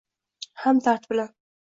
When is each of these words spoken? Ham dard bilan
Ham 0.61 0.81
dard 0.87 1.05
bilan 1.11 1.31